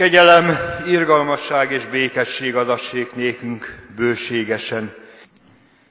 Kegyelem, 0.00 0.56
irgalmasság 0.86 1.72
és 1.72 1.86
békesség 1.86 2.54
adassék 2.54 3.14
nékünk 3.14 3.64
bőségesen. 3.96 4.94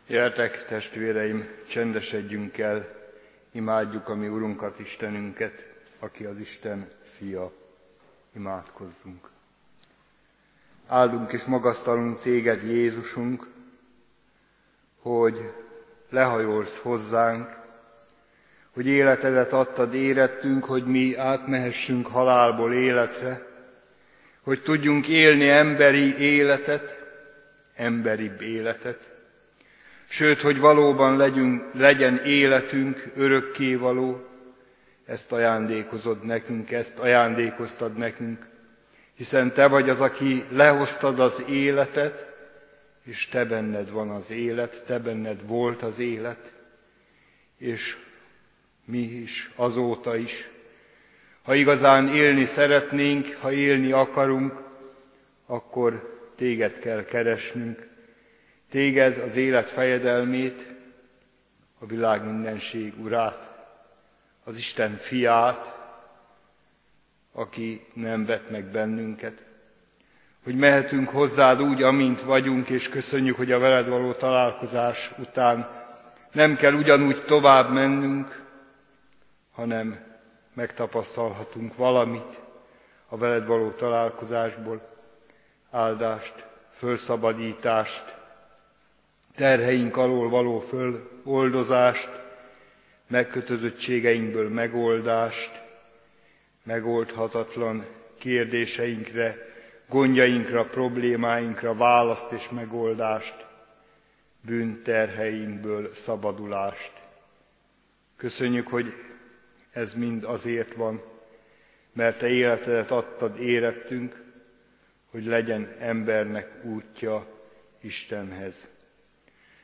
Jöhetek, 0.08 0.66
testvéreim, 0.66 1.48
csendesedjünk 1.68 2.58
el, 2.58 2.88
imádjuk 3.52 4.10
a 4.10 4.16
mi 4.16 4.28
Urunkat, 4.28 4.80
Istenünket, 4.80 5.66
aki 6.00 6.24
az 6.24 6.40
Isten 6.40 6.88
fia. 7.18 7.52
Imádkozzunk. 8.36 9.30
Áldunk 10.88 11.32
és 11.32 11.44
magasztalunk 11.44 12.20
téged, 12.20 12.64
Jézusunk, 12.64 13.48
hogy 15.02 15.52
lehajolsz 16.10 16.78
hozzánk, 16.82 17.58
hogy 18.74 18.88
életedet 18.88 19.54
adtad 19.54 19.94
érettünk, 19.94 20.66
hogy 20.66 20.86
mi 20.86 21.16
átmehessünk 21.16 22.08
halálból 22.08 22.74
életre, 22.74 23.48
hogy 24.50 24.62
tudjunk 24.62 25.08
élni 25.08 25.50
emberi 25.50 26.18
életet, 26.18 26.98
emberibb 27.76 28.42
életet, 28.42 29.10
sőt, 30.08 30.42
hogy 30.42 30.60
valóban 30.60 31.18
legyünk, 31.18 31.64
legyen 31.74 32.18
életünk 32.26 33.12
örökkévaló, 33.16 34.28
ezt 35.06 35.32
ajándékozod 35.32 36.24
nekünk, 36.26 36.72
ezt 36.72 37.00
ajándékoztad 37.00 37.98
nekünk, 37.98 38.48
hiszen 39.14 39.54
Te 39.54 39.68
vagy 39.68 39.90
az, 39.90 40.00
aki 40.00 40.44
lehoztad 40.52 41.20
az 41.20 41.44
életet, 41.50 42.28
és 43.04 43.28
Te 43.28 43.46
benned 43.46 43.92
van 43.92 44.10
az 44.10 44.32
élet, 44.32 44.84
Te 44.86 45.00
benned 45.00 45.48
volt 45.48 45.82
az 45.82 46.00
élet, 46.00 46.52
és 47.58 47.98
mi 48.86 49.02
is 49.02 49.52
azóta 49.56 50.16
is. 50.16 50.50
Ha 51.42 51.54
igazán 51.54 52.08
élni 52.08 52.46
szeretnénk, 52.46 53.38
ha 53.42 53.52
élni 53.52 53.92
akarunk, 53.92 54.62
akkor 55.46 56.18
Téged 56.36 56.80
kell 56.80 57.04
keresnünk, 57.04 57.88
Téged 58.70 59.18
az 59.18 59.36
élet 59.36 59.70
fejedelmét, 59.70 60.68
a 61.80 61.86
világ 61.86 62.26
mindenség 62.26 62.94
urát, 63.04 63.50
az 64.44 64.58
Isten 64.58 64.98
fiát, 64.98 65.78
aki 67.32 67.86
nem 67.94 68.26
vet 68.26 68.50
meg 68.50 68.64
bennünket, 68.64 69.46
hogy 70.44 70.56
mehetünk 70.56 71.10
hozzád 71.10 71.62
úgy, 71.62 71.84
amint 71.84 72.22
vagyunk, 72.22 72.70
és 72.70 72.90
köszönjük, 72.90 73.36
hogy 73.36 73.52
a 73.52 73.60
veled 73.60 73.88
való 73.88 74.12
találkozás 74.12 75.12
után 75.18 75.70
nem 76.32 76.56
kell 76.56 76.74
ugyanúgy 76.74 77.24
tovább 77.24 77.72
mennünk, 77.72 78.46
hanem 79.52 80.09
megtapasztalhatunk 80.60 81.76
valamit 81.76 82.40
a 83.10 83.18
veled 83.18 83.46
való 83.46 83.70
találkozásból, 83.70 84.82
áldást, 85.72 86.46
fölszabadítást, 86.78 88.16
terheink 89.36 89.98
alól 89.98 90.30
való 90.30 90.60
föloldozást, 90.60 92.10
megkötözöttségeinkből 93.08 94.50
megoldást, 94.50 95.62
megoldhatatlan 96.64 97.86
kérdéseinkre, 98.18 99.36
gondjainkra, 99.88 100.66
problémáinkra 100.66 101.76
választ 101.76 102.32
és 102.32 102.50
megoldást, 102.50 103.46
bűnterheinkből 104.42 105.94
szabadulást. 105.94 106.92
Köszönjük, 108.16 108.68
hogy 108.68 109.09
ez 109.80 109.94
mind 109.94 110.24
azért 110.24 110.74
van, 110.74 111.02
mert 111.94 112.20
Te 112.20 112.30
életedet 112.30 112.92
adtad 112.92 113.40
érettünk, 113.40 114.24
hogy 115.12 115.26
legyen 115.26 115.76
embernek 115.80 116.64
útja 116.64 117.26
Istenhez. 117.82 118.68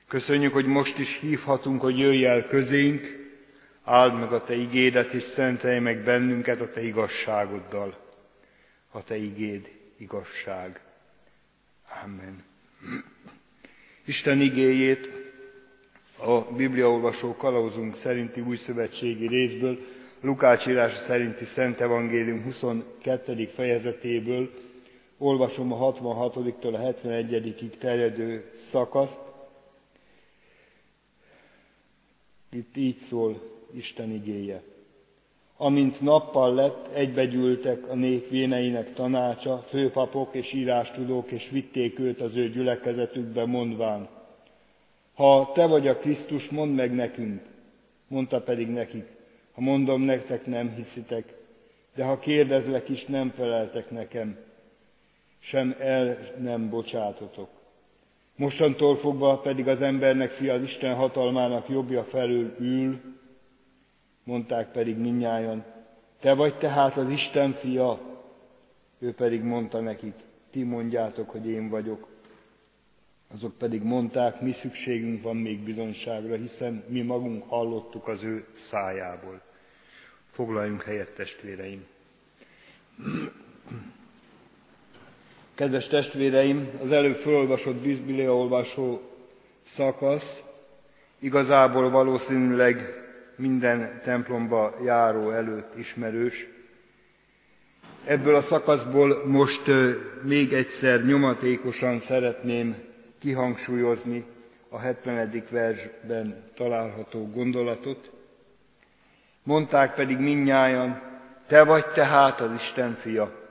Köszönjük, 0.07 0.53
hogy 0.53 0.65
most 0.65 0.99
is 0.99 1.19
hívhatunk, 1.19 1.81
hogy 1.81 1.99
jöjj 1.99 2.25
el 2.25 2.47
közénk, 2.47 3.29
áld 3.83 4.19
meg 4.19 4.31
a 4.31 4.43
Te 4.43 4.55
igédet, 4.55 5.13
és 5.13 5.23
szentelj 5.23 5.79
meg 5.79 6.03
bennünket 6.03 6.61
a 6.61 6.71
Te 6.71 6.81
igazságoddal. 6.81 7.97
A 8.91 9.03
Te 9.03 9.15
igéd 9.15 9.71
igazság. 9.97 10.81
Amen. 12.03 12.43
Isten 14.05 14.41
igéjét 14.41 15.09
a 16.17 16.41
Bibliaolvasó 16.41 17.35
kalauzunk 17.35 17.95
szerinti 17.95 18.41
új 18.41 18.55
szövetségi 18.55 19.27
részből, 19.27 19.94
Lukács 20.25 20.67
írása 20.67 20.95
szerinti 20.95 21.45
Szent 21.45 21.81
Evangélium 21.81 22.43
22. 22.43 23.45
fejezetéből 23.45 24.49
olvasom 25.17 25.73
a 25.73 25.93
66-tól 25.93 26.73
a 26.73 26.77
71 26.77 27.77
terjedő 27.79 28.51
szakaszt. 28.57 29.21
Itt 32.51 32.77
így 32.77 32.97
szól 32.97 33.41
Isten 33.73 34.11
igéje. 34.11 34.61
Amint 35.57 36.01
nappal 36.01 36.53
lett, 36.53 36.93
egybegyűltek 36.93 37.89
a 37.89 37.95
nép 37.95 38.29
véneinek 38.29 38.93
tanácsa, 38.93 39.63
főpapok 39.67 40.35
és 40.35 40.53
írástudók, 40.53 41.31
és 41.31 41.49
vitték 41.49 41.99
őt 41.99 42.21
az 42.21 42.35
ő 42.35 42.49
gyülekezetükbe, 42.49 43.45
mondván, 43.45 44.07
ha 45.13 45.51
te 45.53 45.65
vagy 45.65 45.87
a 45.87 45.97
Krisztus, 45.97 46.49
mondd 46.49 46.71
meg 46.71 46.93
nekünk. 46.93 47.41
Mondta 48.07 48.41
pedig 48.41 48.67
nekik, 48.67 49.15
ha 49.55 49.61
mondom 49.61 50.01
nektek, 50.01 50.45
nem 50.45 50.69
hiszitek, 50.69 51.33
de 51.95 52.03
ha 52.03 52.19
kérdezlek 52.19 52.89
is, 52.89 53.05
nem 53.05 53.29
feleltek 53.29 53.89
nekem, 53.89 54.37
sem 55.39 55.75
el 55.79 56.17
nem 56.39 56.69
bocsátotok. 56.69 57.49
Mostantól 58.35 58.95
fogva 58.95 59.39
pedig 59.39 59.67
az 59.67 59.81
embernek 59.81 60.31
fia 60.31 60.53
az 60.53 60.63
Isten 60.63 60.95
hatalmának 60.95 61.69
jobbja 61.69 62.03
felül 62.03 62.55
ül, 62.59 63.01
mondták 64.23 64.71
pedig 64.71 64.97
minnyájan, 64.97 65.63
te 66.19 66.33
vagy 66.33 66.57
tehát 66.57 66.97
az 66.97 67.09
Isten 67.09 67.51
fia, 67.51 67.99
ő 68.99 69.13
pedig 69.13 69.41
mondta 69.41 69.79
nekik, 69.79 70.13
ti 70.51 70.63
mondjátok, 70.63 71.29
hogy 71.29 71.47
én 71.47 71.69
vagyok. 71.69 72.14
Azok 73.35 73.57
pedig 73.57 73.81
mondták, 73.81 74.41
mi 74.41 74.51
szükségünk 74.51 75.21
van 75.21 75.35
még 75.35 75.59
bizonyságra, 75.59 76.35
hiszen 76.35 76.83
mi 76.87 77.01
magunk 77.01 77.43
hallottuk 77.49 78.07
az 78.07 78.23
ő 78.23 78.45
szájából. 78.55 79.41
Foglaljunk 80.31 80.83
helyet, 80.83 81.11
testvéreim! 81.11 81.85
Kedves 85.55 85.87
testvéreim, 85.87 86.69
az 86.81 86.91
előbb 86.91 87.15
felolvasott 87.15 87.75
Biblia 87.75 88.65
szakasz 89.63 90.43
igazából 91.19 91.89
valószínűleg 91.89 93.03
minden 93.35 94.01
templomba 94.03 94.77
járó 94.83 95.31
előtt 95.31 95.77
ismerős. 95.77 96.47
Ebből 98.05 98.35
a 98.35 98.41
szakaszból 98.41 99.25
most 99.25 99.71
még 100.21 100.53
egyszer 100.53 101.05
nyomatékosan 101.05 101.99
szeretném 101.99 102.84
kihangsúlyozni 103.25 104.23
a 104.69 104.79
70. 104.79 105.43
versben 105.49 106.51
található 106.55 107.29
gondolatot. 107.29 108.11
Mondták 109.43 109.93
pedig 109.93 110.17
minnyájan, 110.17 111.01
te 111.47 111.63
vagy 111.63 111.85
tehát 111.85 112.39
az 112.39 112.53
Isten 112.55 112.93
fia. 112.93 113.43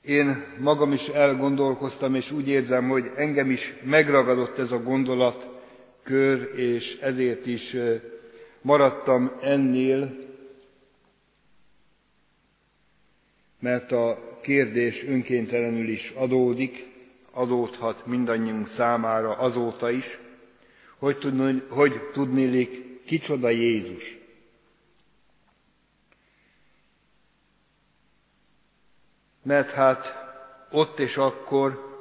Én 0.00 0.44
magam 0.58 0.92
is 0.92 1.06
elgondolkoztam, 1.06 2.14
és 2.14 2.30
úgy 2.30 2.48
érzem, 2.48 2.88
hogy 2.88 3.10
engem 3.16 3.50
is 3.50 3.74
megragadott 3.82 4.58
ez 4.58 4.72
a 4.72 4.82
gondolat 4.82 5.48
kör, 6.02 6.58
és 6.58 6.98
ezért 7.00 7.46
is 7.46 7.76
maradtam 8.60 9.32
ennél, 9.42 10.16
mert 13.60 13.92
a 13.92 14.38
kérdés 14.42 15.04
önkéntelenül 15.04 15.88
is 15.88 16.12
adódik, 16.16 16.94
adódhat 17.36 18.06
mindannyiunk 18.06 18.66
számára 18.66 19.38
azóta 19.38 19.90
is, 19.90 20.18
hogy, 20.98 21.18
tudni, 21.18 21.62
hogy 21.68 22.10
tudnélik, 22.12 23.04
kicsoda 23.04 23.48
Jézus. 23.48 24.18
Mert 29.42 29.70
hát 29.70 30.14
ott 30.70 30.98
és 30.98 31.16
akkor 31.16 32.00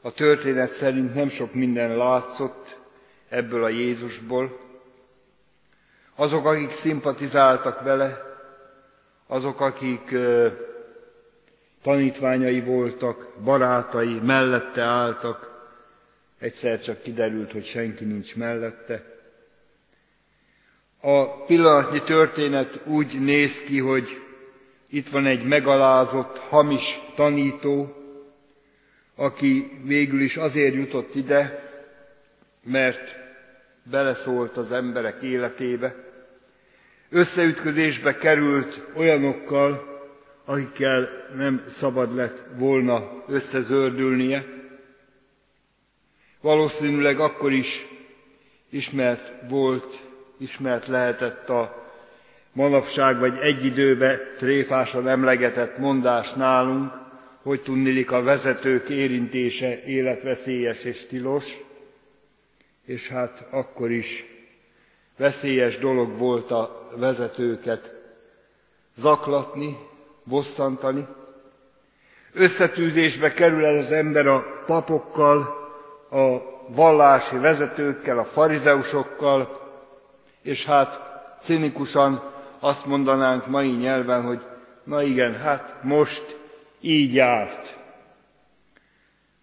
a 0.00 0.12
történet 0.12 0.72
szerint 0.72 1.14
nem 1.14 1.28
sok 1.28 1.54
minden 1.54 1.96
látszott 1.96 2.78
ebből 3.28 3.64
a 3.64 3.68
Jézusból. 3.68 4.60
Azok, 6.14 6.46
akik 6.46 6.70
szimpatizáltak 6.70 7.82
vele, 7.82 8.22
azok, 9.26 9.60
akik 9.60 10.14
tanítványai 11.84 12.60
voltak, 12.60 13.28
barátai, 13.42 14.18
mellette 14.22 14.82
álltak, 14.82 15.68
egyszer 16.38 16.80
csak 16.80 17.02
kiderült, 17.02 17.52
hogy 17.52 17.64
senki 17.64 18.04
nincs 18.04 18.36
mellette. 18.36 19.04
A 21.00 21.44
pillanatnyi 21.44 22.02
történet 22.02 22.80
úgy 22.84 23.20
néz 23.20 23.60
ki, 23.60 23.78
hogy 23.78 24.22
Itt 24.88 25.08
van 25.08 25.26
egy 25.26 25.44
megalázott, 25.44 26.38
hamis 26.38 27.00
tanító, 27.14 27.96
aki 29.14 29.80
végül 29.82 30.20
is 30.20 30.36
azért 30.36 30.74
jutott 30.74 31.14
ide, 31.14 31.70
mert 32.62 33.14
beleszólt 33.82 34.56
az 34.56 34.72
emberek 34.72 35.22
életébe, 35.22 35.94
összeütközésbe 37.10 38.16
került 38.16 38.82
olyanokkal, 38.96 39.93
akikkel 40.44 41.08
nem 41.34 41.64
szabad 41.68 42.14
lett 42.14 42.42
volna 42.56 43.24
összezördülnie. 43.26 44.44
Valószínűleg 46.40 47.20
akkor 47.20 47.52
is 47.52 47.86
ismert 48.70 49.32
volt, 49.48 50.02
ismert 50.38 50.86
lehetett 50.86 51.48
a 51.48 51.84
manapság 52.52 53.18
vagy 53.18 53.38
egy 53.38 53.64
időbe 53.64 54.18
tréfásan 54.38 55.08
emlegetett 55.08 55.78
mondás 55.78 56.32
nálunk, 56.32 56.92
hogy 57.42 57.62
tudnilik 57.62 58.10
a 58.10 58.22
vezetők 58.22 58.88
érintése 58.88 59.84
életveszélyes 59.84 60.84
és 60.84 61.06
tilos, 61.06 61.44
és 62.84 63.08
hát 63.08 63.46
akkor 63.50 63.90
is 63.90 64.24
veszélyes 65.16 65.78
dolog 65.78 66.18
volt 66.18 66.50
a 66.50 66.90
vezetőket 66.96 67.92
zaklatni, 68.96 69.76
bosszantani. 70.24 71.06
Összetűzésbe 72.32 73.32
kerül 73.32 73.64
ez 73.64 73.84
az 73.84 73.92
ember 73.92 74.26
a 74.26 74.62
papokkal, 74.66 75.62
a 76.10 76.52
vallási 76.68 77.36
vezetőkkel, 77.36 78.18
a 78.18 78.24
farizeusokkal, 78.24 79.60
és 80.42 80.64
hát 80.64 81.00
cinikusan 81.40 82.22
azt 82.58 82.86
mondanánk 82.86 83.46
mai 83.46 83.70
nyelven, 83.70 84.22
hogy 84.22 84.42
na 84.84 85.02
igen, 85.02 85.34
hát 85.34 85.74
most 85.82 86.38
így 86.80 87.14
járt. 87.14 87.78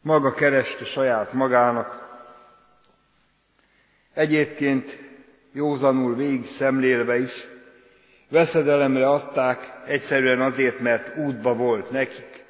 Maga 0.01 0.33
kereste 0.33 0.85
saját 0.85 1.33
magának. 1.33 2.09
Egyébként 4.13 4.99
józanul 5.51 6.15
végig 6.15 6.45
szemlélve 6.45 7.19
is, 7.19 7.47
veszedelemre 8.31 9.09
adták 9.09 9.81
egyszerűen 9.85 10.41
azért, 10.41 10.79
mert 10.79 11.17
útba 11.17 11.55
volt 11.55 11.91
nekik, 11.91 12.45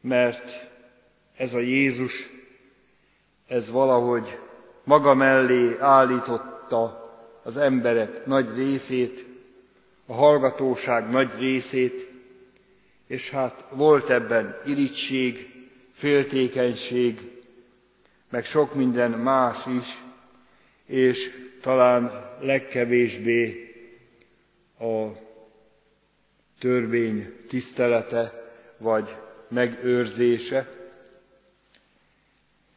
mert 0.00 0.68
ez 1.36 1.54
a 1.54 1.58
Jézus, 1.58 2.28
ez 3.46 3.70
valahogy 3.70 4.38
maga 4.84 5.14
mellé 5.14 5.76
állította 5.78 7.10
az 7.42 7.56
emberek 7.56 8.26
nagy 8.26 8.54
részét, 8.54 9.24
a 10.06 10.12
hallgatóság 10.12 11.10
nagy 11.10 11.30
részét, 11.38 12.08
és 13.06 13.30
hát 13.30 13.64
volt 13.70 14.10
ebben 14.10 14.56
irigység, 14.66 15.48
féltékenység, 15.92 17.20
meg 18.30 18.44
sok 18.44 18.74
minden 18.74 19.10
más 19.10 19.66
is, 19.66 19.98
és 20.86 21.30
talán 21.60 22.30
legkevésbé 22.40 23.67
a 24.78 25.26
törvény 26.58 27.44
tisztelete 27.48 28.52
vagy 28.78 29.16
megőrzése. 29.48 30.68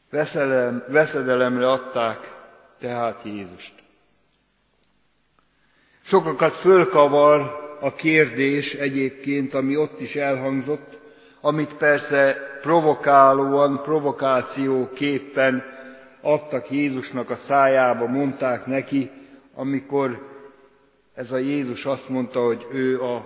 Veszelem, 0.09 0.85
veszedelemre 0.87 1.71
adták 1.71 2.33
tehát 2.79 3.21
Jézust. 3.23 3.73
Sokakat 6.03 6.53
fölkavar 6.53 7.59
a 7.81 7.93
kérdés 7.93 8.73
egyébként, 8.73 9.53
ami 9.53 9.77
ott 9.77 10.01
is 10.01 10.15
elhangzott, 10.15 10.99
amit 11.41 11.73
persze 11.73 12.37
provokálóan, 12.61 13.81
provokációképpen 13.83 15.63
adtak 16.21 16.71
Jézusnak 16.71 17.29
a 17.29 17.35
szájába, 17.35 18.07
mondták 18.07 18.65
neki, 18.65 19.11
amikor 19.55 20.30
ez 21.21 21.31
a 21.31 21.37
Jézus 21.37 21.85
azt 21.85 22.09
mondta, 22.09 22.45
hogy 22.45 22.67
ő 22.71 23.01
a 23.01 23.25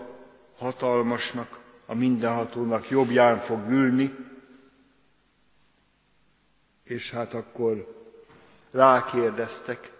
hatalmasnak, 0.58 1.60
a 1.86 1.94
mindenhatónak 1.94 2.90
jobbján 2.90 3.40
fog 3.40 3.70
ülni, 3.70 4.16
és 6.84 7.12
hát 7.12 7.34
akkor 7.34 7.96
rákérdeztek, 8.72 9.92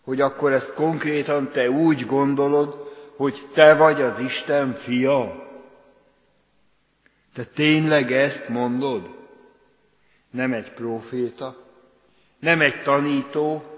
hogy 0.00 0.20
akkor 0.20 0.52
ezt 0.52 0.74
konkrétan 0.74 1.48
te 1.48 1.70
úgy 1.70 2.06
gondolod, 2.06 2.92
hogy 3.16 3.48
te 3.52 3.74
vagy 3.74 4.00
az 4.00 4.18
Isten 4.18 4.72
fia? 4.72 5.48
Te 7.34 7.44
tényleg 7.44 8.12
ezt 8.12 8.48
mondod? 8.48 9.10
Nem 10.30 10.52
egy 10.52 10.72
próféta, 10.72 11.56
nem 12.38 12.60
egy 12.60 12.82
tanító, 12.82 13.77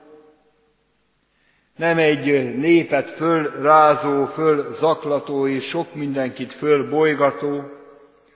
nem 1.80 1.98
egy 1.98 2.56
népet 2.56 3.10
fölrázó, 3.10 4.24
fölzaklató 4.24 5.46
és 5.46 5.68
sok 5.68 5.94
mindenkit 5.94 6.52
fölbolygató, 6.52 7.70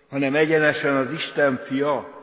hanem 0.09 0.35
egyenesen 0.35 0.97
az 0.97 1.13
Isten 1.13 1.57
fia. 1.57 2.23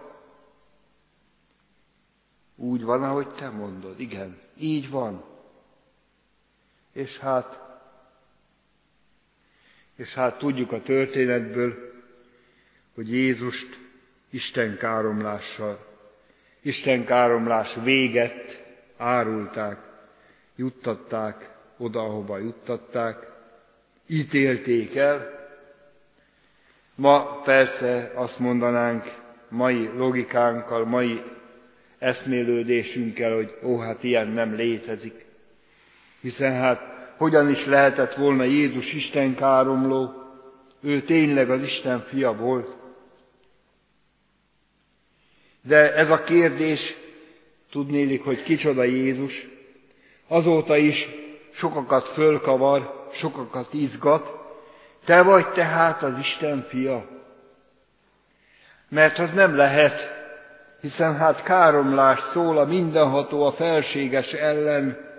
Úgy 2.55 2.83
van, 2.83 3.03
ahogy 3.03 3.27
te 3.27 3.49
mondod. 3.49 3.99
Igen, 3.99 4.37
így 4.59 4.89
van. 4.89 5.23
És 6.93 7.17
hát, 7.17 7.59
és 9.95 10.13
hát 10.13 10.37
tudjuk 10.37 10.71
a 10.71 10.81
történetből, 10.81 11.93
hogy 12.95 13.11
Jézust 13.11 13.79
Isten 14.29 14.77
káromlással, 14.77 15.85
Isten 16.61 17.05
káromlás 17.05 17.75
véget 17.83 18.63
árulták, 18.97 19.90
juttatták 20.55 21.49
oda, 21.77 21.99
ahova 21.99 22.37
juttatták, 22.37 23.31
ítélték 24.07 24.95
el. 24.95 25.39
Ma 26.95 27.41
persze 27.43 28.11
azt 28.15 28.39
mondanánk 28.39 29.19
mai 29.49 29.89
logikánkkal, 29.95 30.85
mai 30.85 31.23
eszmélődésünkkel, 31.97 33.35
hogy 33.35 33.57
ó, 33.63 33.77
hát 33.77 34.03
ilyen 34.03 34.27
nem 34.27 34.55
létezik. 34.55 35.25
Hiszen 36.21 36.53
hát 36.53 36.81
hogyan 37.17 37.49
is 37.49 37.65
lehetett 37.65 38.13
volna 38.13 38.43
Jézus 38.43 38.93
Isten 38.93 39.35
káromló, 39.35 40.13
ő 40.81 41.01
tényleg 41.01 41.49
az 41.49 41.63
Isten 41.63 41.99
fia 41.99 42.35
volt. 42.35 42.77
De 45.61 45.95
ez 45.95 46.09
a 46.09 46.23
kérdés, 46.23 46.95
tudnélik, 47.69 48.23
hogy 48.23 48.43
kicsoda 48.43 48.83
Jézus, 48.83 49.47
azóta 50.31 50.77
is 50.77 51.07
sokakat 51.53 52.07
fölkavar, 52.07 53.09
sokakat 53.13 53.73
izgat, 53.73 54.31
te 55.05 55.21
vagy 55.21 55.49
tehát 55.49 56.03
az 56.03 56.19
Isten 56.19 56.65
fia. 56.69 57.07
Mert 58.89 59.19
az 59.19 59.31
nem 59.31 59.55
lehet, 59.55 60.09
hiszen 60.81 61.17
hát 61.17 61.43
káromlás 61.43 62.19
szól 62.19 62.57
a 62.57 62.65
mindenható, 62.65 63.45
a 63.45 63.51
felséges 63.51 64.33
ellen, 64.33 65.09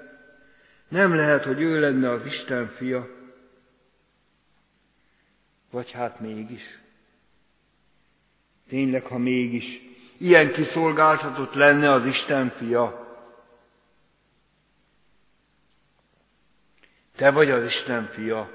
nem 0.88 1.14
lehet, 1.14 1.44
hogy 1.44 1.60
ő 1.60 1.80
lenne 1.80 2.10
az 2.10 2.26
Isten 2.26 2.68
fia. 2.68 3.08
Vagy 5.70 5.90
hát 5.90 6.20
mégis. 6.20 6.80
Tényleg, 8.68 9.04
ha 9.04 9.18
mégis 9.18 9.80
ilyen 10.18 10.52
kiszolgáltatott 10.52 11.54
lenne 11.54 11.90
az 11.90 12.06
Isten 12.06 12.52
fia. 12.56 13.01
Te 17.22 17.30
vagy 17.30 17.50
az 17.50 17.64
Isten 17.64 18.06
fia. 18.06 18.50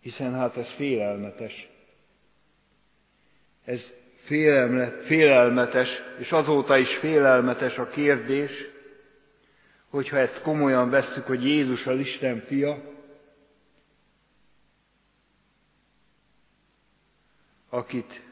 Hiszen 0.00 0.34
hát 0.34 0.56
ez 0.56 0.70
félelmetes. 0.70 1.68
Ez 3.64 3.92
félelmetes, 5.02 6.02
és 6.18 6.32
azóta 6.32 6.76
is 6.76 6.94
félelmetes 6.94 7.78
a 7.78 7.88
kérdés, 7.88 8.66
hogyha 9.88 10.18
ezt 10.18 10.42
komolyan 10.42 10.90
vesszük, 10.90 11.26
hogy 11.26 11.44
Jézus 11.44 11.86
az 11.86 11.98
Isten 11.98 12.44
fia, 12.46 12.82
akit, 17.68 18.22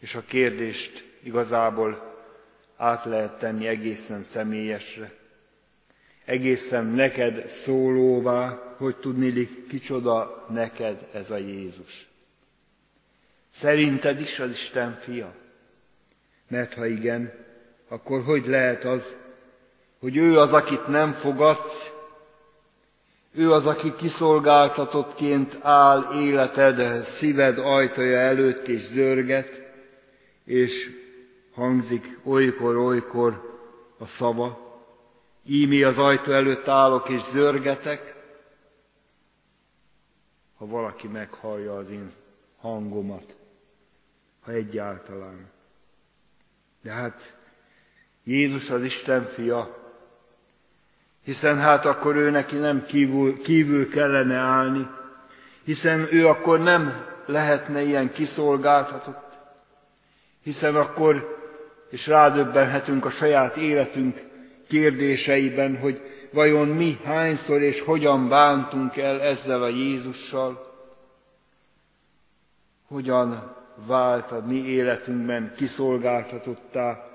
és 0.00 0.14
a 0.14 0.22
kérdést 0.24 1.18
igazából 1.22 2.16
át 2.76 3.04
lehet 3.04 3.38
tenni 3.38 3.66
egészen 3.66 4.22
személyesre, 4.22 5.17
egészen 6.28 6.84
neked 6.86 7.46
szólóvá, 7.46 8.74
hogy 8.76 8.96
tudni, 8.96 9.48
kicsoda 9.68 10.46
neked 10.50 11.06
ez 11.12 11.30
a 11.30 11.36
Jézus. 11.36 12.06
Szerinted 13.54 14.20
is 14.20 14.38
az 14.38 14.50
Isten 14.50 14.98
fia? 15.00 15.34
Mert 16.48 16.74
ha 16.74 16.86
igen, 16.86 17.32
akkor 17.88 18.22
hogy 18.22 18.46
lehet 18.46 18.84
az, 18.84 19.16
hogy 19.98 20.16
ő 20.16 20.38
az, 20.38 20.52
akit 20.52 20.86
nem 20.86 21.12
fogadsz, 21.12 21.90
Ő 23.32 23.52
az, 23.52 23.66
aki 23.66 23.94
kiszolgáltatottként 23.94 25.58
áll 25.60 26.04
életed, 26.14 27.02
szíved 27.02 27.58
ajtaja 27.58 28.18
előtt 28.18 28.68
és 28.68 28.80
zörget, 28.80 29.62
és 30.44 30.90
hangzik 31.54 32.18
olykor-olykor 32.24 33.58
a 33.98 34.06
szava. 34.06 34.67
Ími 35.50 35.82
az 35.82 35.98
ajtó 35.98 36.32
előtt 36.32 36.68
állok 36.68 37.08
és 37.08 37.22
zörgetek, 37.22 38.14
ha 40.56 40.66
valaki 40.66 41.06
meghallja 41.06 41.76
az 41.76 41.90
én 41.90 42.12
hangomat, 42.60 43.36
ha 44.40 44.52
egyáltalán. 44.52 45.50
De 46.82 46.92
hát 46.92 47.36
Jézus 48.24 48.70
az 48.70 48.82
Isten 48.82 49.24
fia, 49.24 49.76
hiszen 51.24 51.58
hát 51.58 51.84
akkor 51.84 52.16
ő 52.16 52.30
neki 52.30 52.56
nem 52.56 52.86
kívül, 52.86 53.42
kívül 53.42 53.88
kellene 53.88 54.36
állni, 54.36 54.88
hiszen 55.64 56.08
ő 56.10 56.26
akkor 56.26 56.60
nem 56.60 57.06
lehetne 57.26 57.82
ilyen 57.82 58.12
kiszolgáltatott, 58.12 59.38
hiszen 60.42 60.76
akkor, 60.76 61.38
és 61.90 62.06
rádöbbenhetünk 62.06 63.04
a 63.04 63.10
saját 63.10 63.56
életünk 63.56 64.27
kérdéseiben, 64.68 65.78
hogy 65.78 66.02
vajon 66.32 66.68
mi 66.68 66.98
hányszor 67.04 67.62
és 67.62 67.80
hogyan 67.80 68.28
bántunk 68.28 68.96
el 68.96 69.20
ezzel 69.20 69.62
a 69.62 69.68
Jézussal, 69.68 70.66
hogyan 72.88 73.56
vált 73.86 74.30
a 74.30 74.44
mi 74.46 74.56
életünkben 74.56 75.52
kiszolgáltatottá, 75.56 77.06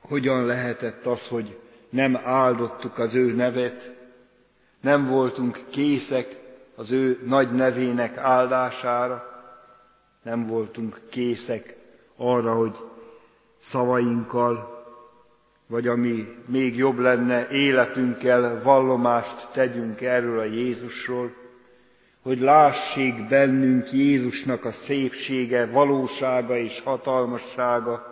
hogyan 0.00 0.44
lehetett 0.44 1.06
az, 1.06 1.26
hogy 1.28 1.58
nem 1.90 2.16
áldottuk 2.24 2.98
az 2.98 3.14
ő 3.14 3.32
nevet, 3.34 3.90
nem 4.80 5.06
voltunk 5.06 5.64
készek 5.70 6.40
az 6.74 6.90
ő 6.90 7.20
nagy 7.26 7.52
nevének 7.52 8.16
áldására, 8.16 9.30
nem 10.22 10.46
voltunk 10.46 11.00
készek 11.08 11.76
arra, 12.16 12.54
hogy 12.54 12.76
szavainkkal, 13.62 14.80
vagy 15.66 15.86
ami 15.86 16.42
még 16.46 16.76
jobb 16.76 16.98
lenne, 16.98 17.48
életünkkel 17.48 18.62
vallomást 18.62 19.50
tegyünk 19.52 20.00
erről 20.00 20.38
a 20.38 20.44
Jézusról, 20.44 21.34
hogy 22.22 22.40
lássék 22.40 23.28
bennünk 23.28 23.92
Jézusnak 23.92 24.64
a 24.64 24.72
szépsége, 24.72 25.66
valósága 25.66 26.56
és 26.56 26.80
hatalmassága. 26.80 28.10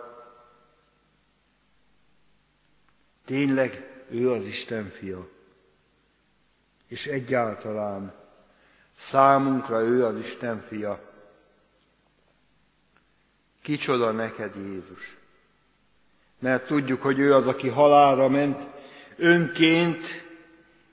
Tényleg 3.25 4.03
ő 4.09 4.31
az 4.31 4.45
Isten 4.45 4.89
fia. 4.89 5.27
És 6.87 7.07
egyáltalán 7.07 8.13
számunkra 8.97 9.81
ő 9.81 10.05
az 10.05 10.19
Isten 10.19 10.59
fia. 10.59 10.99
Kicsoda 13.61 14.11
neked 14.11 14.55
Jézus? 14.55 15.20
Mert 16.41 16.65
tudjuk, 16.65 17.01
hogy 17.01 17.19
ő 17.19 17.33
az, 17.33 17.47
aki 17.47 17.67
halálra 17.67 18.29
ment, 18.29 18.67
önként, 19.17 20.23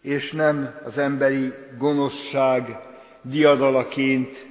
és 0.02 0.33
nem 0.33 0.81
az 0.85 0.99
emberi 0.99 1.52
gonoszság 1.78 2.78
diadalaként, 3.23 4.47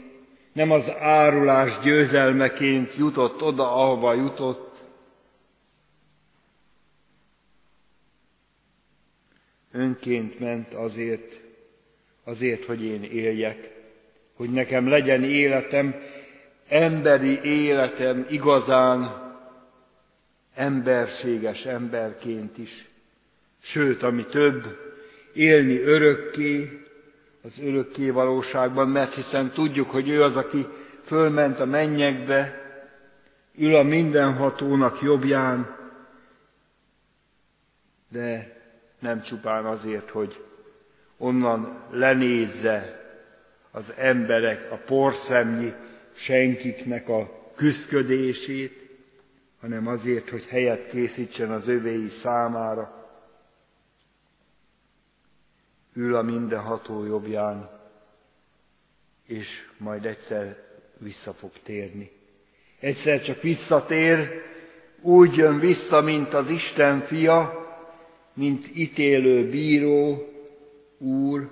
nem 0.53 0.71
az 0.71 0.95
árulás 0.99 1.79
győzelmeként 1.79 2.95
jutott 2.95 3.41
oda, 3.41 3.73
ahova 3.73 4.13
jutott. 4.13 4.77
Önként 9.71 10.39
ment 10.39 10.73
azért, 10.73 11.39
azért, 12.23 12.65
hogy 12.65 12.83
én 12.83 13.03
éljek, 13.03 13.71
hogy 14.33 14.49
nekem 14.49 14.87
legyen 14.87 15.23
életem, 15.23 15.95
emberi 16.67 17.41
életem 17.43 18.25
igazán 18.29 19.26
emberséges 20.57 21.65
emberként 21.65 22.57
is, 22.57 22.89
sőt, 23.61 24.03
ami 24.03 24.25
több, 24.25 24.77
élni 25.33 25.79
örökké, 25.79 26.85
az 27.41 27.59
örökké 27.63 28.09
valóságban, 28.09 28.89
mert 28.89 29.13
hiszen 29.13 29.51
tudjuk, 29.51 29.89
hogy 29.89 30.09
ő 30.09 30.23
az, 30.23 30.35
aki 30.35 30.67
fölment 31.03 31.59
a 31.59 31.65
mennyekbe, 31.65 32.61
ül 33.57 33.75
a 33.75 33.83
mindenhatónak 33.83 35.01
jobbján, 35.01 35.75
de 38.09 38.57
nem 38.99 39.21
csupán 39.21 39.65
azért, 39.65 40.09
hogy 40.09 40.43
onnan 41.17 41.83
lenézze 41.91 43.05
az 43.71 43.93
emberek, 43.97 44.71
a 44.71 44.75
porszemnyi 44.75 45.73
senkiknek 46.13 47.09
a 47.09 47.51
küszködését, 47.55 48.86
hanem 49.67 49.87
azért, 49.87 50.29
hogy 50.29 50.45
helyet 50.45 50.87
készítsen 50.87 51.51
az 51.51 51.67
övéi 51.67 52.07
számára, 52.07 53.09
ül 55.93 56.15
a 56.15 56.21
mindenható 56.21 57.05
jobbján, 57.05 57.69
és 59.25 59.69
majd 59.77 60.05
egyszer 60.05 60.63
vissza 60.97 61.33
fog 61.33 61.51
térni. 61.63 62.11
Egyszer 62.79 63.21
csak 63.21 63.41
visszatér, 63.41 64.41
úgy 65.01 65.35
jön 65.35 65.59
vissza, 65.59 66.01
mint 66.01 66.33
az 66.33 66.49
Isten 66.49 67.01
fia, 67.01 67.67
mint 68.33 68.67
ítélő 68.75 69.49
bíró, 69.49 70.27
Úr, 70.97 71.49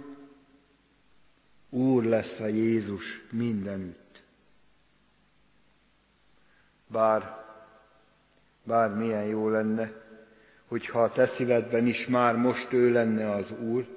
Úr 1.70 2.04
lesz 2.04 2.40
a 2.40 2.48
Jézus 2.48 3.22
mindenütt. 3.32 4.22
Bár, 6.88 7.45
bár 8.66 8.96
milyen 8.96 9.26
jó 9.26 9.50
lenne, 9.50 9.92
hogyha 10.68 11.04
a 11.04 11.12
te 11.12 11.26
szívedben 11.26 11.88
is 11.88 12.08
már 12.08 12.36
most 12.36 12.74
ő 12.74 12.92
lenne 12.92 13.32
az 13.32 13.52
Úr, 13.52 13.88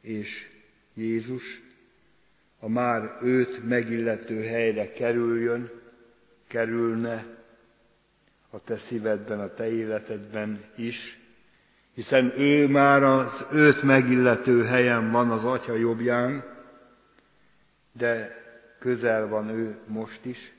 és 0.00 0.48
Jézus 0.94 1.62
a 2.60 2.68
már 2.68 3.18
őt 3.22 3.68
megillető 3.68 4.42
helyre 4.42 4.92
kerüljön, 4.92 5.70
kerülne 6.46 7.26
a 8.50 8.64
te 8.64 8.76
szívedben, 8.76 9.40
a 9.40 9.54
te 9.54 9.72
életedben 9.72 10.64
is, 10.76 11.18
hiszen 11.94 12.32
ő 12.38 12.68
már 12.68 13.02
az 13.02 13.46
őt 13.52 13.82
megillető 13.82 14.64
helyen 14.64 15.10
van 15.10 15.30
az 15.30 15.44
Atya 15.44 15.74
jobbján, 15.74 16.44
de 17.92 18.42
közel 18.78 19.28
van 19.28 19.48
ő 19.48 19.78
most 19.86 20.24
is, 20.24 20.54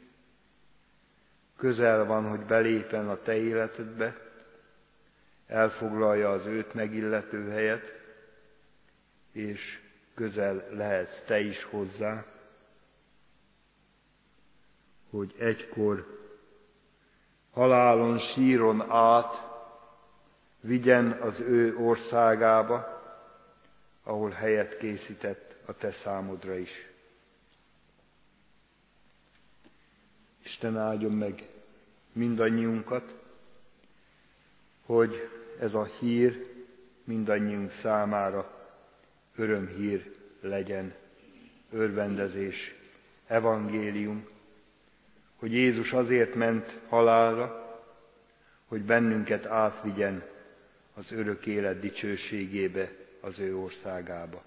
közel 1.59 2.05
van, 2.05 2.29
hogy 2.29 2.39
belépen 2.39 3.09
a 3.09 3.21
te 3.21 3.37
életedbe, 3.37 4.15
elfoglalja 5.47 6.31
az 6.31 6.45
őt 6.45 6.73
megillető 6.73 7.49
helyet, 7.49 7.93
és 9.31 9.81
közel 10.13 10.67
lehetsz 10.71 11.21
te 11.21 11.39
is 11.39 11.63
hozzá, 11.63 12.25
hogy 15.09 15.35
egykor 15.39 16.17
halálon, 17.51 18.17
síron 18.17 18.91
át 18.91 19.47
vigyen 20.59 21.11
az 21.11 21.39
ő 21.39 21.77
országába, 21.77 23.01
ahol 24.03 24.29
helyet 24.29 24.77
készített 24.77 25.55
a 25.65 25.73
te 25.73 25.91
számodra 25.91 26.57
is. 26.57 26.87
Isten 30.43 30.77
áldjon 30.77 31.11
meg 31.11 31.43
mindannyiunkat, 32.11 33.23
hogy 34.85 35.29
ez 35.59 35.73
a 35.73 35.83
hír 35.99 36.47
mindannyiunk 37.03 37.69
számára 37.69 38.67
örömhír 39.35 40.15
legyen, 40.41 40.93
örvendezés, 41.71 42.75
evangélium, 43.27 44.27
hogy 45.35 45.53
Jézus 45.53 45.93
azért 45.93 46.35
ment 46.35 46.79
halálra, 46.87 47.67
hogy 48.67 48.81
bennünket 48.81 49.45
átvigyen 49.45 50.23
az 50.93 51.11
örök 51.11 51.45
élet 51.45 51.79
dicsőségébe, 51.79 52.91
az 53.19 53.39
ő 53.39 53.57
országába. 53.57 54.43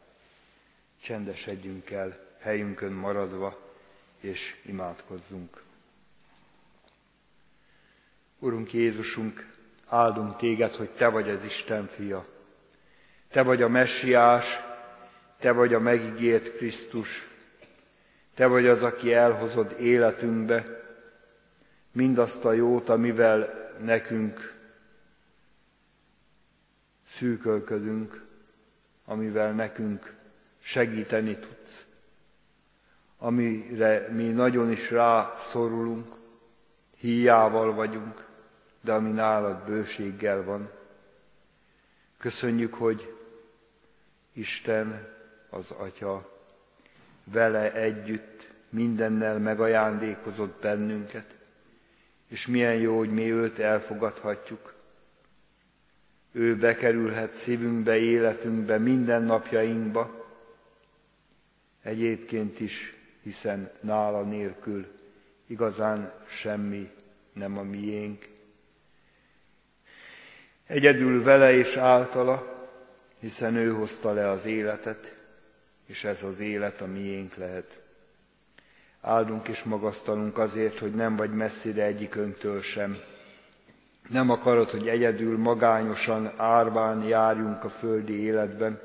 Csendesedjünk 1.00 1.90
el, 1.90 2.36
helyünkön 2.38 2.92
maradva, 2.92 3.60
és 4.20 4.56
imádkozzunk. 4.66 5.62
Urunk 8.42 8.72
Jézusunk, 8.72 9.46
áldunk 9.86 10.36
téged, 10.36 10.74
hogy 10.74 10.90
Te 10.90 11.08
vagy 11.08 11.28
az 11.28 11.44
Isten 11.44 11.86
fia. 11.86 12.24
Te 13.28 13.42
vagy 13.42 13.62
a 13.62 13.68
messiás, 13.68 14.60
te 15.38 15.52
vagy 15.52 15.74
a 15.74 15.80
megígért 15.80 16.56
Krisztus, 16.56 17.28
Te 18.34 18.46
vagy 18.46 18.66
az, 18.66 18.82
aki 18.82 19.14
elhozod 19.14 19.76
életünkbe 19.80 20.64
mindazt 21.92 22.44
a 22.44 22.52
jót, 22.52 22.88
amivel 22.88 23.70
nekünk 23.80 24.54
szűkölködünk, 27.06 28.24
amivel 29.04 29.52
nekünk 29.52 30.14
segíteni 30.60 31.36
tudsz, 31.36 31.84
amire 33.18 34.08
mi 34.08 34.28
nagyon 34.28 34.70
is 34.70 34.90
rászorulunk, 34.90 36.20
híjával 37.02 37.74
vagyunk, 37.74 38.21
de 38.82 38.92
ami 38.92 39.10
nálad 39.10 39.64
bőséggel 39.64 40.42
van. 40.42 40.70
Köszönjük, 42.16 42.74
hogy 42.74 43.16
Isten, 44.32 45.08
az 45.50 45.70
Atya, 45.70 46.30
vele 47.24 47.72
együtt 47.72 48.48
mindennel 48.68 49.38
megajándékozott 49.38 50.60
bennünket, 50.60 51.36
és 52.28 52.46
milyen 52.46 52.74
jó, 52.74 52.98
hogy 52.98 53.10
mi 53.10 53.32
őt 53.32 53.58
elfogadhatjuk. 53.58 54.74
Ő 56.32 56.56
bekerülhet 56.56 57.32
szívünkbe, 57.32 57.96
életünkbe, 57.96 58.78
minden 58.78 59.22
napjainkba, 59.22 60.26
egyébként 61.82 62.60
is, 62.60 62.94
hiszen 63.22 63.70
nála 63.80 64.22
nélkül 64.22 64.86
igazán 65.46 66.12
semmi 66.26 66.90
nem 67.32 67.58
a 67.58 67.62
miénk. 67.62 68.31
Egyedül 70.72 71.22
vele 71.22 71.52
és 71.52 71.76
általa, 71.76 72.66
hiszen 73.20 73.56
ő 73.56 73.70
hozta 73.72 74.12
le 74.12 74.30
az 74.30 74.44
életet, 74.44 75.14
és 75.86 76.04
ez 76.04 76.22
az 76.22 76.40
élet 76.40 76.80
a 76.80 76.86
miénk 76.86 77.34
lehet. 77.34 77.80
Áldunk 79.00 79.48
és 79.48 79.62
magasztalunk 79.62 80.38
azért, 80.38 80.78
hogy 80.78 80.94
nem 80.94 81.16
vagy 81.16 81.30
messzire 81.30 81.82
egyikönktől 81.82 82.60
sem. 82.60 82.96
Nem 84.08 84.30
akarod, 84.30 84.70
hogy 84.70 84.88
egyedül, 84.88 85.38
magányosan, 85.38 86.32
árván 86.36 87.02
járjunk 87.02 87.64
a 87.64 87.68
földi 87.68 88.20
életben. 88.20 88.80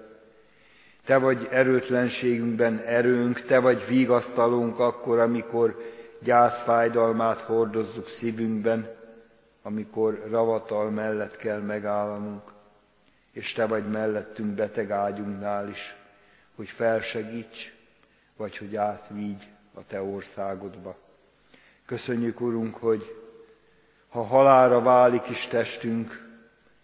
Te 1.06 1.17
vagy 1.17 1.48
erőtlenségünkben 1.51 2.79
erőnk, 2.79 3.41
Te 3.41 3.60
vagy 3.60 3.84
vigasztalunk 3.88 4.79
akkor, 4.79 5.20
amikor 5.20 5.91
gyászfájdalmát 6.20 7.39
hordozzuk 7.39 8.08
szívünkben, 8.08 8.96
amikor 9.68 10.24
ravatal 10.30 10.90
mellett 10.90 11.36
kell 11.36 11.60
megállanunk, 11.60 12.42
és 13.32 13.54
Te 13.54 13.66
vagy 13.66 13.90
mellettünk 13.90 14.56
beteg 14.56 14.92
ágyunknál 14.92 15.70
is, 15.70 15.96
hogy 16.56 16.68
felsegíts, 16.68 17.74
vagy 18.36 18.58
hogy 18.58 18.76
átvígy 18.76 19.48
a 19.74 19.86
Te 19.88 20.02
országodba. 20.02 20.98
Köszönjük, 21.86 22.42
Urunk, 22.42 22.76
hogy 22.76 23.16
ha 24.10 24.24
halára 24.24 24.82
válik 24.82 25.30
is 25.30 25.48
testünk 25.48 26.28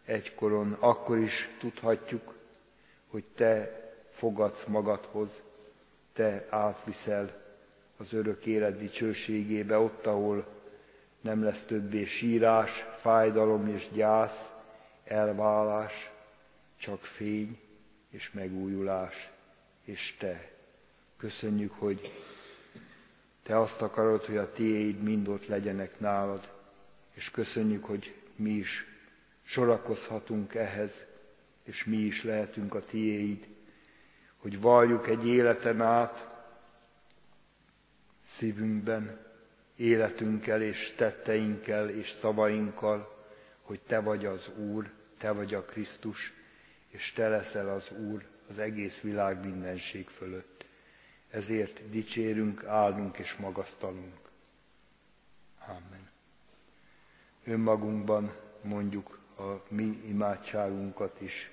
egykoron, 0.06 0.78
akkor 0.80 1.18
is 1.18 1.50
tudhatjuk, 1.60 2.34
hogy 3.08 3.24
Te 3.36 3.82
fogadsz 4.10 4.64
magadhoz, 4.66 5.30
Te 6.14 6.46
átviszel 6.50 7.30
az 7.98 8.14
örök 8.14 8.46
élet 8.46 8.78
dicsőségébe, 8.78 9.78
ott, 9.78 10.06
ahol 10.06 10.53
nem 11.24 11.44
lesz 11.44 11.66
többé 11.66 12.06
sírás, 12.06 12.86
fájdalom 12.96 13.68
és 13.68 13.88
gyász, 13.92 14.50
elválás, 15.04 16.12
csak 16.78 17.06
fény 17.06 17.60
és 18.10 18.32
megújulás, 18.32 19.30
és 19.84 20.16
Te. 20.20 20.52
Köszönjük, 21.18 21.72
hogy 21.72 22.12
Te 23.44 23.60
azt 23.60 23.82
akarod, 23.82 24.26
hogy 24.26 24.38
a 24.38 24.52
tiéd 24.52 25.02
mind 25.02 25.28
ott 25.28 25.48
legyenek 25.48 26.00
nálad, 26.00 26.54
és 27.14 27.32
köszönjük, 27.32 27.86
hogy 27.86 28.16
mi 28.36 28.50
is 28.50 28.86
sorakozhatunk 29.44 30.56
ehhez, 30.56 31.06
és 31.64 31.84
mi 31.84 31.98
is 31.98 32.24
lehetünk 32.24 32.74
a 32.74 32.86
tiéd, 32.86 33.48
hogy 34.38 34.62
valljuk 34.62 35.08
egy 35.08 35.28
életen 35.28 35.82
át 35.82 36.46
szívünkben, 38.26 39.33
életünkkel 39.76 40.62
és 40.62 40.94
tetteinkkel 40.96 41.90
és 41.90 42.12
szavainkkal, 42.12 43.26
hogy 43.62 43.80
Te 43.80 44.00
vagy 44.00 44.26
az 44.26 44.50
Úr, 44.58 44.92
Te 45.18 45.32
vagy 45.32 45.54
a 45.54 45.66
Krisztus, 45.66 46.34
és 46.88 47.12
Te 47.12 47.28
leszel 47.28 47.70
az 47.70 47.92
Úr 47.92 48.26
az 48.50 48.60
egész 48.60 49.02
világ 49.02 49.46
mindenség 49.46 50.08
fölött. 50.08 50.66
Ezért 51.30 51.90
dicsérünk, 51.90 52.64
áldunk 52.64 53.18
és 53.18 53.36
magasztalunk. 53.36 54.18
Amen. 55.68 56.10
Önmagunkban 57.44 58.34
mondjuk 58.62 59.20
a 59.38 59.44
mi 59.68 60.04
imádságunkat 60.08 61.22
is. 61.22 61.52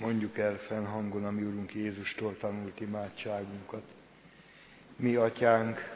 Mondjuk 0.00 0.38
el 0.38 0.56
fennhangon 0.56 1.24
a 1.24 1.30
mi 1.30 1.42
Úrunk 1.42 1.74
Jézustól 1.74 2.36
tanult 2.36 2.80
imádságunkat. 2.80 3.82
Mi, 4.96 5.14
Atyánk, 5.14 5.95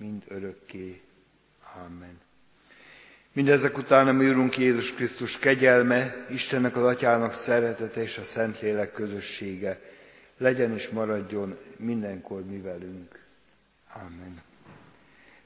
mind 0.00 0.22
örökké. 0.28 1.00
Amen. 1.86 2.20
Mindezek 3.32 3.78
után 3.78 4.08
a 4.08 4.12
mi 4.12 4.28
Úrunk 4.28 4.58
Jézus 4.58 4.94
Krisztus 4.94 5.38
kegyelme, 5.38 6.26
Istennek 6.30 6.76
az 6.76 6.84
Atyának 6.84 7.32
szeretete 7.32 8.02
és 8.02 8.18
a 8.18 8.22
Szentlélek 8.22 8.92
közössége 8.92 9.80
legyen 10.36 10.72
és 10.72 10.88
maradjon 10.88 11.58
mindenkor 11.76 12.44
mi 12.44 12.58
velünk. 12.58 13.18
Amen. 13.92 14.42